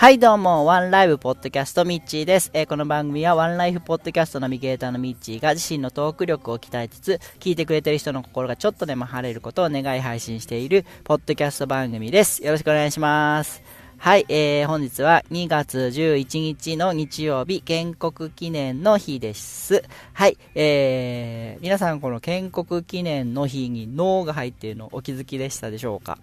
[0.00, 2.52] はいどうも、ワンライブポッドキャストミッチーです。
[2.52, 12.44] えー、この番組はワンライフポッドキャストナビゲーターのミッチーが自身のトーク力を鍛えつつ、聞いてくれてる人の心がちょっとでも晴れることを願い配信しているポッドキャスト番組です。
[12.44, 13.60] よろしくお願いします。
[13.96, 19.82] はい、えー、本日は2月11日の日曜日、建国記念の日です。
[20.12, 26.18] はい、えー、皆さんこの建国記念の日に脳が入っているのお気づきでしたでしょうか？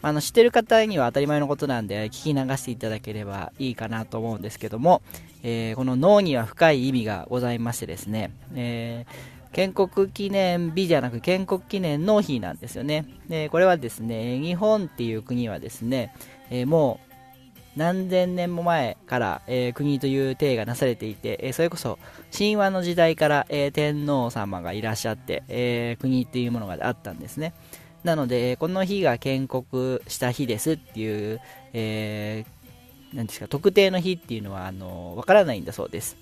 [0.00, 5.02] あの知ってる方には当たり前のことなんで聞き流していただければいいかなと思うんですけども、
[5.42, 13.06] えー、この脳には深い意味がございましてですね、えー、建国記念日じゃなく建国記念の日なんですよね。
[13.28, 16.14] でこれはですね、日本っていう国はですね、
[16.50, 21.98] えー、もう何千年も前から、えー、国という体がなされていて、えー、それこそ
[22.36, 27.52] 神話の時代から、えー、天皇様がいらっしゃって、え国っていうものがあったんですね。
[28.04, 31.40] なので、この日が建国した日ですっていう、
[31.72, 36.16] えー、なんですか、特定の日っていうのは、あの、わからないんだそうです。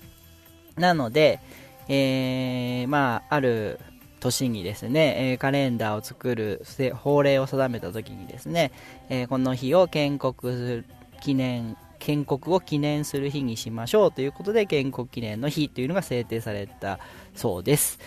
[0.75, 1.39] なので、
[1.87, 3.79] えー、まあ、ある
[4.19, 6.63] 年にですね、えカレンダーを作る
[6.95, 8.71] 法令を定めた時にですね、
[9.09, 10.83] えこの日を建国
[11.21, 16.99] 記念、建国を記念する日にしましょうということで、建国記念の日というのが制定された
[17.35, 17.99] そうです。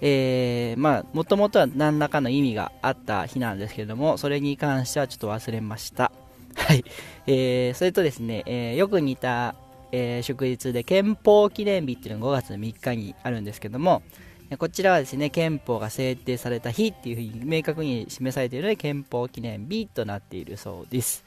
[0.00, 6.12] えー、まあ、もともとは何らかの意味があった日なんですけれども、それに関してはちょっと忘れました。
[6.56, 6.84] はい。
[7.26, 9.54] えー、それとですね、えー、よく似た、
[9.92, 14.02] えー、祝日で憲法記念日っていうのが5月3日にあるんですけども、
[14.58, 21.24] こちらはですね、憲法が制定された日っていうふうに明確に示されているので、憲法記念日となっているそうです。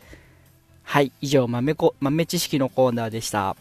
[0.84, 3.58] はい、以上豆こ、豆知識のコーナーでした。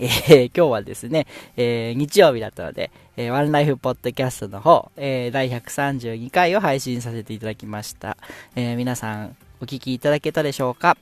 [0.00, 8.16] えー、 今日はですね、えー、日曜日だったので、えー、ワンライフポッドキャストの方、えー、第132回を配信させていただきました。
[8.56, 10.96] え、皆さん、お聞きいただけたでしょうか？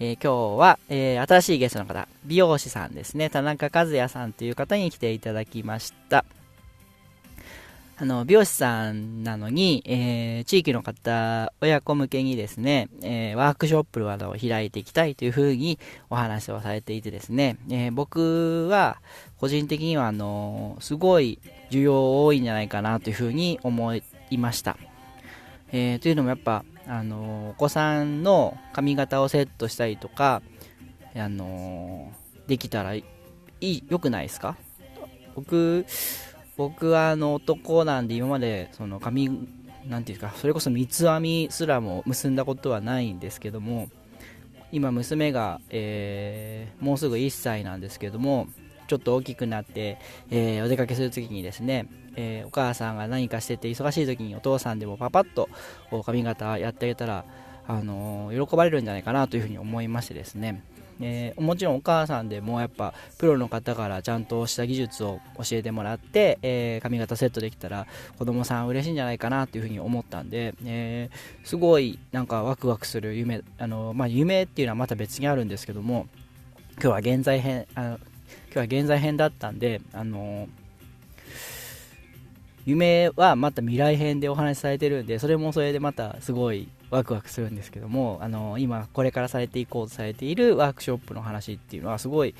[0.00, 6.24] え、今日は、え、新しいゲストの方、美容師さんですね、田中和也さんという方に来ていただきました。
[8.02, 15.78] あの、美容師さんなのに、えー、地域の方、親子向けにですね、えー、ワークショップなどを開いていきたいというふうに
[16.08, 18.96] お話をされていてですね、えー、僕は
[19.36, 21.40] 個人的にはあのすごい
[21.70, 24.02] 需要多いんじゃないかなというふうに思い
[24.38, 24.78] ました。
[25.70, 30.40] えというのもやっぱ、あのお子さんの髪型をセットしたりとか、
[31.14, 32.10] あの
[32.46, 33.04] できたらい
[33.60, 34.56] い、良くないですか？
[35.36, 35.84] 僕、
[36.60, 39.30] 僕はあの男なんで今までその髪
[39.86, 43.88] なんていうかそれこそ三つ編みすらも結んだことはないんですけども
[44.70, 48.46] 今娘が、えー、もうすぐ1歳なんですけども
[48.88, 49.96] ちょっと大きくなって、
[50.30, 55.48] えー、お出かけするときにですね、えー、お母さんが何かしてて忙しい時にお父さんでもパパッと
[56.04, 57.24] 髪型やってあげたら、
[57.66, 60.62] あの喜ばれるんじゃないかなというふうに思いましてですね。
[61.00, 67.86] えー、もちろんお母さんでもやっぱプロの方からちゃんとした技術を教えてもらって、えー、髪型セットできたら
[68.18, 76.06] 子供さん嬉しいんじゃないかなというふうに思ったんで、えー、すごいなんかワクワクする夢あの、まあ、夢っていうのはまた別にあるんですけども
[76.74, 77.98] 今日は現在編あの今
[78.52, 80.48] 日は現在編だったんであの
[82.66, 92.34] 夢はまた未来編でお話しされてるんでそれもそれでまたすごいワクワクするんですけども、あの今これからされていこうとされているワークショップの話っていうのはすごい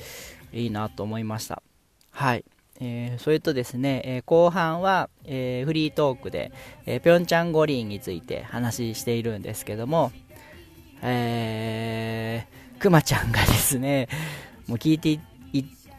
[0.53, 1.63] いいなと思いました。
[2.11, 2.45] はい。
[2.83, 6.51] えー、それとですね、えー、後半は、えー、フリートークで、
[6.87, 10.13] えー、ピョンチャン五輪について話しているんですけども、
[11.03, 14.09] えー、くまちゃんがですね、
[14.67, 15.21] もう聞いて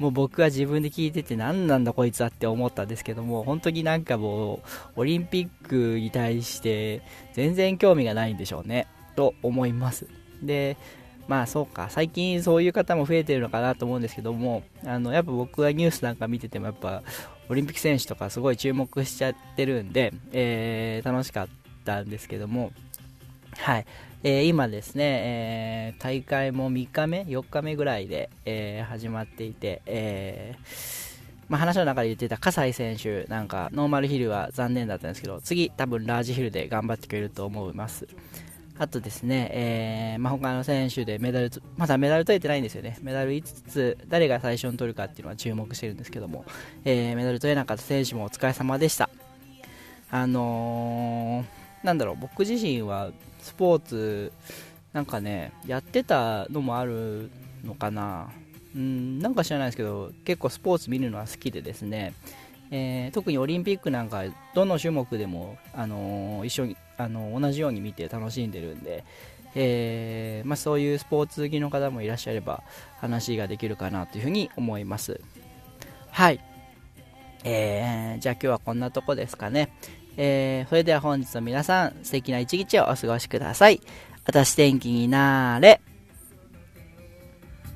[0.01, 4.59] もう僕は自分で聞いてて何なんだこいつはって思ったんですけども本当になんかもう
[5.01, 7.03] オリンピックに対して
[7.33, 8.87] 全然興味がないんでしょうね。
[9.15, 10.07] と思います。
[10.41, 10.75] で
[11.27, 17.03] まあそうか最近そういう方も増えてるのかなと思うんですけどもあのやっぱ僕はニュースなんか見ててもやっぱ
[17.47, 21.47] オリンピック選手とかすごい注目しちゃってるんで、えー、楽しかっ
[21.85, 22.71] たんですけども
[23.57, 23.85] はい。
[24.23, 30.55] えー、今ですね、えー、大会も3日目、4日目ぐらいで、えー、始まっていて、え
[31.51, 38.07] まあ、話の中で言ってた葛西選手なんかノーマルヒルは残念だったんですけど次多分ラージヒルで頑張ってくれると思います。
[38.77, 42.97] あとですね、えまあ、他の選手でメダルまだメダル取れてないんですよね。
[43.01, 46.45] メダル5つ誰が最初に取るかっていうのは注目してるんですけども、
[46.85, 49.09] えメダル取れなかった選手もお疲れ様でした。
[50.09, 51.43] あの
[51.83, 53.11] なんだろう僕自身は
[53.41, 54.31] スポーツ
[54.93, 57.29] なんかねやってたのもある
[57.63, 58.29] のかな。
[58.75, 62.13] うんなんか知らないですけど結構スポーツ見るのは好きでですね、
[62.71, 64.23] えー、特にオリンピックなんか
[64.55, 69.03] どの種目でも、あのー、一緒に、あのー、同じように見て楽しんでるんで、
[69.55, 72.63] え、まあ、そういうスポーツ好きの方もいらっしゃれば
[72.99, 75.19] 話ができるかなというふうに思います。
[76.09, 76.39] はい。
[77.43, 79.73] えー、じゃあ今日はこんなとこですかね。
[80.17, 83.81] えー、それでは本日の皆さん素敵な一日をお過ごしください。
[84.25, 85.81] あたし天気になーれ。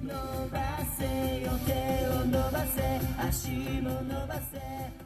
[0.04, 0.14] 伸
[0.52, 0.60] ば
[0.98, 3.50] せよ手を伸ばせ足
[3.82, 5.05] も伸ばせ。